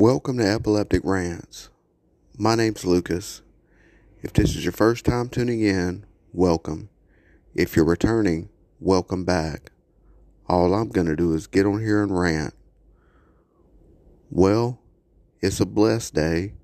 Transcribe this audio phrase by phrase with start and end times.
[0.00, 1.68] Welcome to Epileptic Rants.
[2.38, 3.42] My name's Lucas.
[4.22, 6.88] If this is your first time tuning in, welcome.
[7.54, 8.48] If you're returning,
[8.80, 9.72] welcome back.
[10.48, 12.54] All I'm going to do is get on here and rant.
[14.30, 14.80] Well,
[15.42, 16.54] it's a blessed day.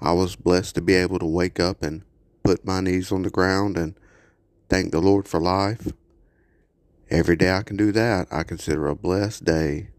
[0.00, 2.02] I was blessed to be able to wake up and
[2.42, 3.94] put my knees on the ground and
[4.68, 5.92] thank the Lord for life.
[7.08, 9.90] Every day I can do that, I consider a blessed day.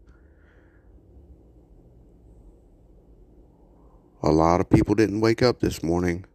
[4.22, 6.26] A lot of people didn't wake up this morning.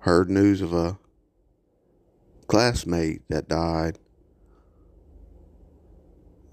[0.00, 0.98] Heard news of a
[2.48, 3.98] classmate that died.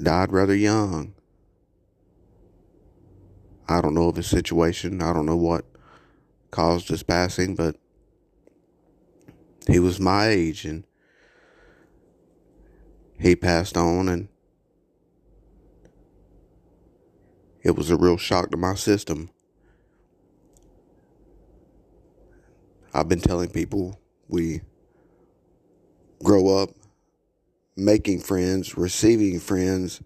[0.01, 1.13] Died rather young.
[3.67, 5.01] I don't know of his situation.
[5.01, 5.65] I don't know what
[6.49, 7.75] caused his passing, but
[9.67, 10.85] he was my age and
[13.19, 14.29] he passed on and
[17.61, 19.29] It was a real shock to my system.
[22.93, 24.61] I've been telling people we
[26.23, 26.69] grow up
[27.75, 30.01] making friends, receiving friends,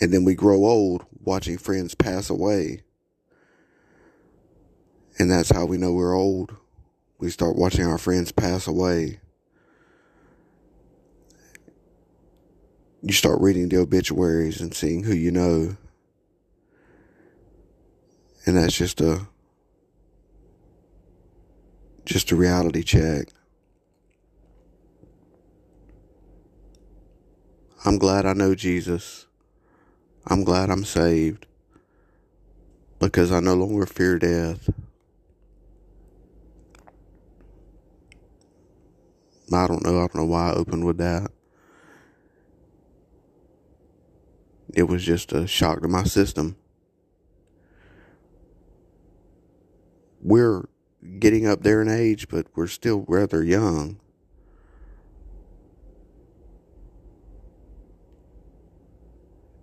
[0.00, 2.82] and then we grow old watching friends pass away.
[5.18, 6.54] And that's how we know we're old.
[7.18, 9.20] We start watching our friends pass away.
[13.02, 15.76] You start reading the obituaries and seeing who you know
[18.46, 19.26] and that's just a
[22.04, 23.28] just a reality check.
[27.84, 29.26] I'm glad I know Jesus.
[30.28, 31.46] I'm glad I'm saved
[33.00, 34.70] because I no longer fear death.
[39.52, 39.96] I don't know.
[39.96, 41.30] I don't know why I opened with that.
[44.74, 46.56] It was just a shock to my system.
[50.26, 50.64] We're
[51.20, 54.00] getting up there in age, but we're still rather young.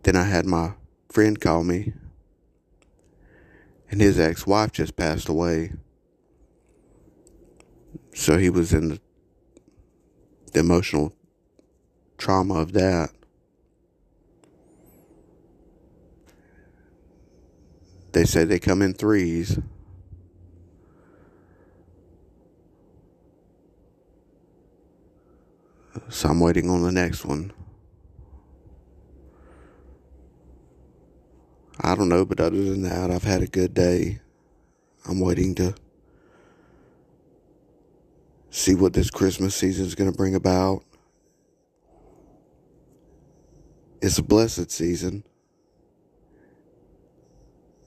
[0.04, 0.76] Then I had my
[1.10, 1.92] friend call me,
[3.92, 5.74] and his ex wife just passed away.
[8.14, 9.02] So he was in the,
[10.54, 11.14] the emotional
[12.18, 13.10] trauma of that.
[18.14, 19.60] They say they come in threes.
[26.10, 27.54] So I'm waiting on the next one.
[31.80, 34.20] I don't know, but other than that, I've had a good day.
[35.06, 35.76] I'm waiting to
[38.50, 40.84] see what this Christmas season is going to bring about.
[44.02, 45.24] It's a blessed season.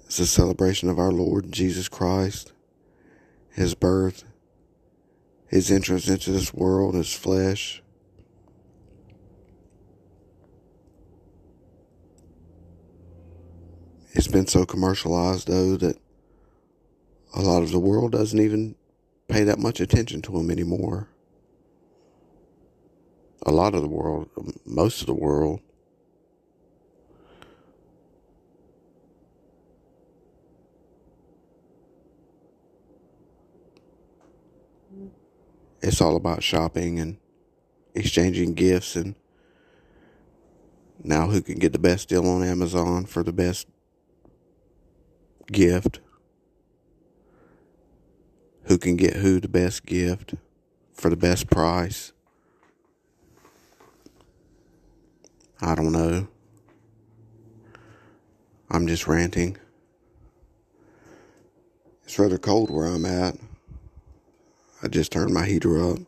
[0.04, 2.52] It's a celebration of our Lord Jesus Christ,
[3.50, 4.24] His birth,
[5.48, 7.82] His entrance into this world, His flesh,
[14.16, 15.98] It's been so commercialized, though, that
[17.34, 18.74] a lot of the world doesn't even
[19.28, 21.10] pay that much attention to them anymore.
[23.44, 24.30] A lot of the world,
[24.64, 25.60] most of the world.
[35.82, 37.18] It's all about shopping and
[37.94, 39.14] exchanging gifts and
[41.04, 43.68] now who can get the best deal on Amazon for the best
[45.52, 46.00] gift,
[48.64, 50.34] who can get who the best gift
[50.92, 52.12] for the best price.
[55.60, 56.28] I don't know.
[58.70, 59.56] I'm just ranting.
[62.04, 63.36] It's rather cold where I'm at.
[64.82, 65.98] I just turned my heater up.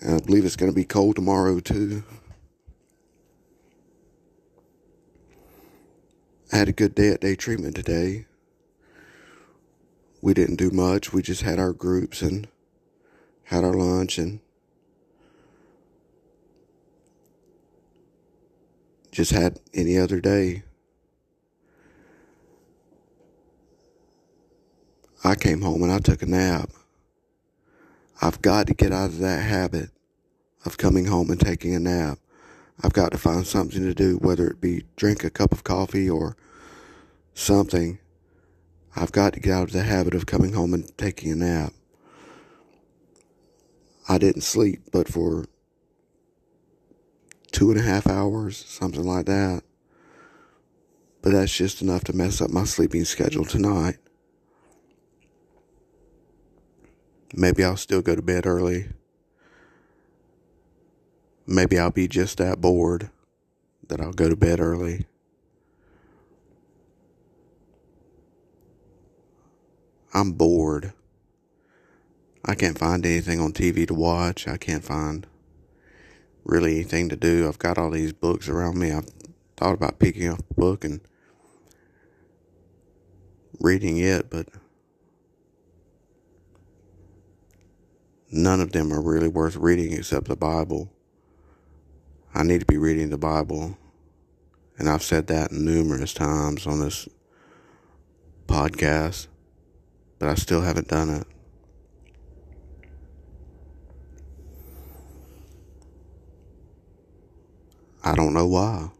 [0.00, 2.02] And I believe it's going to be cold tomorrow, too.
[6.52, 8.26] I had a good day at day treatment today.
[10.20, 11.12] We didn't do much.
[11.12, 12.48] We just had our groups and
[13.44, 14.40] had our lunch and
[19.12, 20.64] just had any other day.
[25.22, 26.70] I came home and I took a nap.
[28.20, 29.90] I've got to get out of that habit
[30.64, 32.18] of coming home and taking a nap.
[32.82, 36.08] I've got to find something to do, whether it be drink a cup of coffee
[36.08, 36.36] or
[37.34, 37.98] something.
[38.96, 41.72] I've got to get out of the habit of coming home and taking a nap.
[44.08, 45.44] I didn't sleep but for
[47.52, 49.62] two and a half hours, something like that.
[51.22, 53.98] But that's just enough to mess up my sleeping schedule tonight.
[57.34, 58.88] Maybe I'll still go to bed early.
[61.52, 63.10] Maybe I'll be just that bored
[63.88, 65.06] that I'll go to bed early.
[70.14, 70.92] I'm bored.
[72.44, 74.46] I can't find anything on TV to watch.
[74.46, 75.26] I can't find
[76.44, 77.48] really anything to do.
[77.48, 78.92] I've got all these books around me.
[78.92, 79.10] I've
[79.56, 81.00] thought about picking up a book and
[83.58, 84.46] reading it, but
[88.30, 90.92] none of them are really worth reading except the Bible.
[92.34, 93.76] I need to be reading the Bible.
[94.78, 97.08] And I've said that numerous times on this
[98.46, 99.26] podcast,
[100.18, 101.26] but I still haven't done it.
[108.02, 108.90] I don't know why.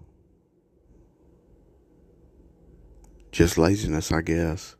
[3.32, 4.76] Just laziness, I guess.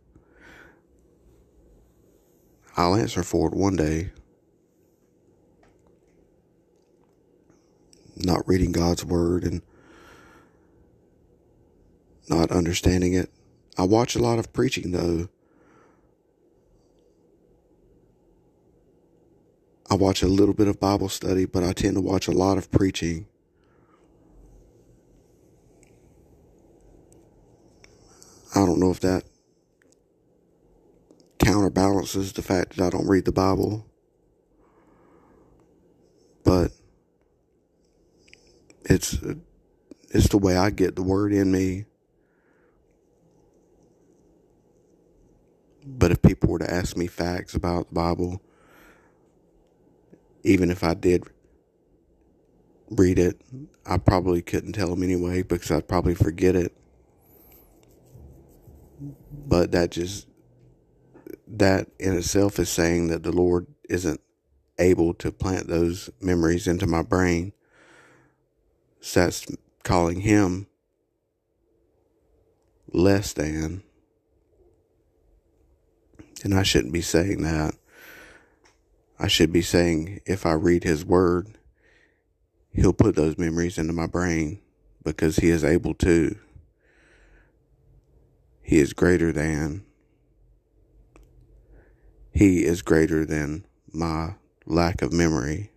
[2.76, 4.10] I'll answer for it one day.
[8.22, 9.62] Not reading God's Word and
[12.28, 13.30] not understanding it.
[13.78, 15.28] I watch a lot of preaching, though.
[19.90, 22.58] I watch a little bit of Bible study, but I tend to watch a lot
[22.58, 23.26] of preaching.
[28.54, 29.24] I don't know if that
[31.38, 33.86] counterbalances the fact that I don't read the Bible.
[36.44, 36.72] But
[38.90, 39.18] it's
[40.10, 41.86] it's the way I get the word in me.
[45.86, 48.42] But if people were to ask me facts about the Bible,
[50.42, 51.24] even if I did
[52.90, 53.40] read it,
[53.86, 56.76] I probably couldn't tell them anyway because I'd probably forget it.
[59.32, 60.26] But that just,
[61.46, 64.20] that in itself is saying that the Lord isn't
[64.78, 67.52] able to plant those memories into my brain.
[69.14, 69.46] That's
[69.82, 70.66] calling Him
[72.92, 73.82] less than.
[76.42, 77.74] And I shouldn't be saying that.
[79.18, 81.58] I should be saying, if I read His Word,
[82.72, 84.60] He'll put those memories into my brain
[85.02, 86.36] because He is able to.
[88.62, 89.84] He is greater than.
[92.32, 95.72] He is greater than my lack of memory.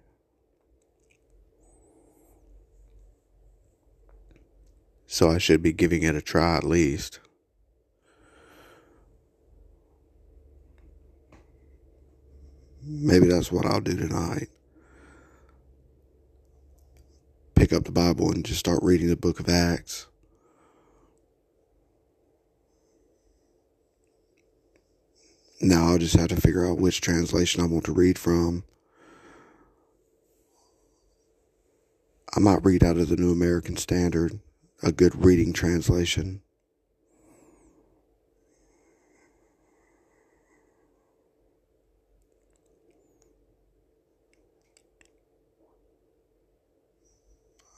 [5.13, 7.19] So I should be giving it a try at least.
[12.83, 14.47] Maybe that's what I'll do tonight.
[17.53, 20.07] Pick up the Bible and just start reading the book of Acts.
[25.61, 28.63] Now I'll just have to figure out which translation I want to read from.
[32.35, 34.39] I might read out of the New American Standard,
[34.83, 36.41] a good reading translation.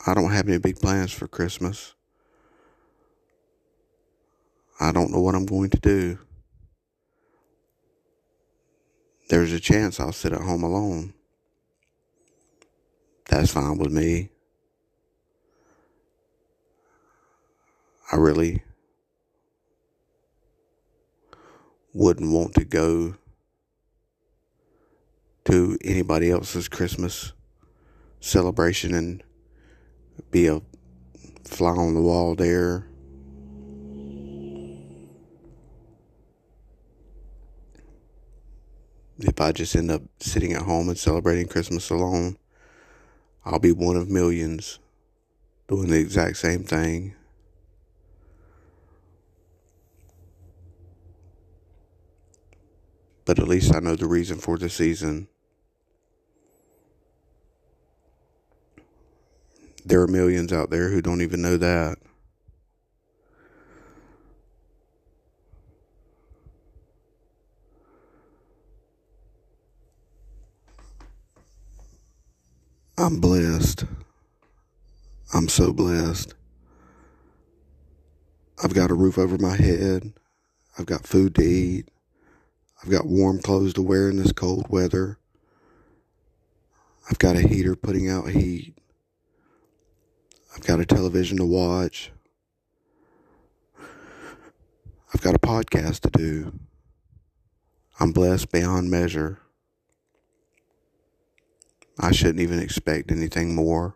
[0.08, 1.94] I don't have any big plans for Christmas.
[4.80, 6.20] I don't know what I'm going to do
[9.30, 11.14] there's a chance I'll sit at home alone.
[13.30, 14.30] That's fine with me.
[18.12, 18.64] I really
[21.94, 23.16] wouldn't want to go
[25.46, 27.34] to anybody else's Christmas
[28.20, 29.24] celebration and
[30.32, 30.62] be a
[31.44, 32.88] fly on the wall there
[39.20, 42.38] if I just end up sitting at home and celebrating Christmas alone,
[43.46, 44.80] I'll be one of millions
[45.68, 47.16] doing the exact same thing.
[53.25, 55.27] But at least I know the reason for the season.
[59.84, 61.98] There are millions out there who don't even know that.
[72.98, 73.86] I'm blessed.
[75.34, 76.34] I'm so blessed.
[78.63, 80.13] I've got a roof over my head.
[80.79, 81.89] I've got food to eat.
[82.86, 85.18] I've got warm clothes to wear in this cold weather.
[87.10, 88.77] I've got a heater putting out heat.
[90.56, 92.12] I've got a television to watch.
[95.12, 96.60] I've got a podcast to do.
[98.00, 99.39] I'm blessed beyond measure.
[102.00, 103.96] I shouldn't even expect anything more.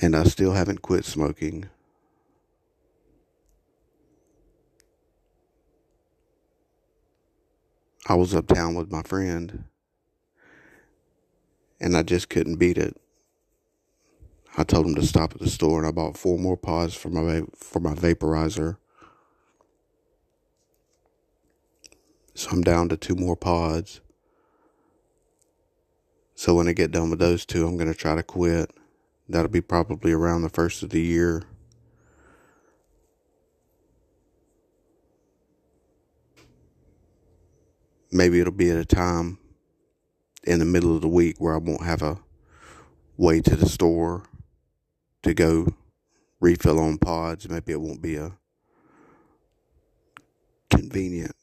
[0.00, 1.68] And I still haven't quit smoking.
[8.08, 9.64] I was uptown with my friend
[11.80, 12.96] and I just couldn't beat it.
[14.56, 17.08] I told him to stop at the store and I bought four more pods for
[17.08, 18.76] my for my vaporizer.
[22.34, 24.00] So I'm down to two more pods.
[26.34, 28.70] So when I get done with those two, I'm going to try to quit.
[29.28, 31.42] That'll be probably around the first of the year.
[38.12, 39.38] Maybe it'll be at a time
[40.44, 42.18] in the middle of the week where I won't have a
[43.16, 44.24] way to the store
[45.22, 45.74] to go
[46.40, 47.48] refill on pods.
[47.48, 48.32] Maybe it won't be a
[50.70, 51.34] convenient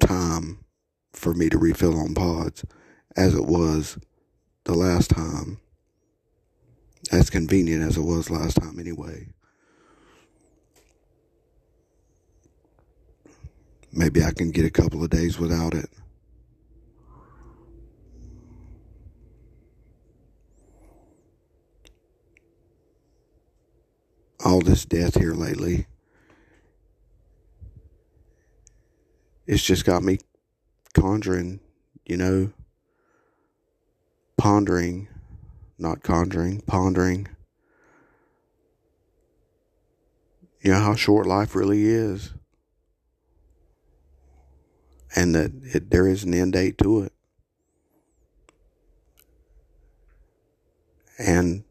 [0.00, 0.64] time
[1.12, 2.64] for me to refill on pods
[3.16, 3.98] as it was
[4.66, 5.58] the last time.
[7.10, 9.28] As convenient as it was last time, anyway.
[13.92, 15.88] Maybe I can get a couple of days without it.
[24.46, 25.86] all this death here lately.
[29.44, 30.18] It's just got me
[30.94, 31.58] conjuring,
[32.04, 32.52] you know,
[34.46, 35.08] pondering,
[35.76, 37.26] not conjuring, pondering.
[40.60, 42.32] You know how short life really is.
[45.16, 47.12] And that it, there is an end date to it.
[51.18, 51.64] And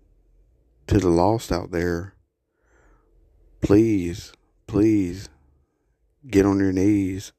[0.88, 2.16] to the lost out there,
[3.62, 4.34] please,
[4.68, 5.30] please
[6.30, 7.32] get on your knees.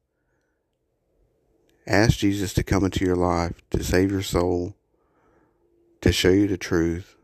[1.87, 4.75] Ask Jesus to come into your life, to save your soul,
[6.07, 7.17] to show you the truth,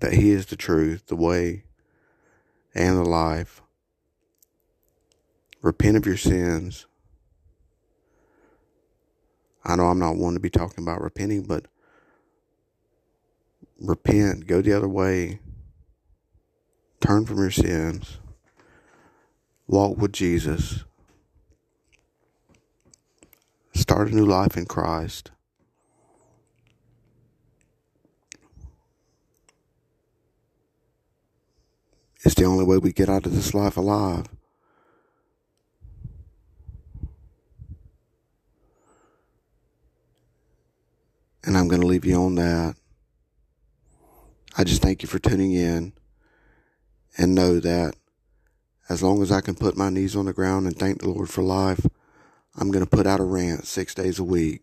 [0.00, 1.64] that He is the truth, the way,
[2.74, 3.62] and the life.
[5.62, 6.86] Repent of your sins.
[9.64, 11.66] I know I'm not one to be talking about repenting, but
[13.80, 15.40] repent, go the other way,
[17.00, 18.18] Turn from your sins.
[19.66, 20.84] Walk with Jesus.
[23.72, 25.30] Start a new life in Christ.
[32.24, 34.26] It's the only way we get out of this life alive.
[41.44, 42.76] And I'm going to leave you on that.
[44.56, 45.92] I just thank you for tuning in
[47.16, 47.94] and know that
[48.88, 51.30] as long as I can put my knees on the ground and thank the Lord
[51.30, 51.86] for life,
[52.56, 54.62] I'm going to put out a rant six days a week.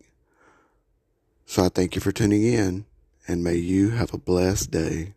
[1.46, 2.84] So I thank you for tuning in
[3.26, 5.14] and may you have a blessed day.